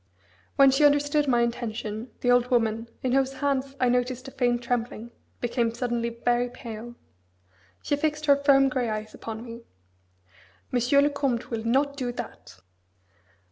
[0.55, 4.31] When she understood my intention, the old woman, in whose hands I had noticed a
[4.31, 6.95] faint trembling, became suddenly very pale.
[7.83, 9.61] She fixed her firm, grey eyes upon me:
[10.71, 12.57] "Monsieur le Comte will not do that!"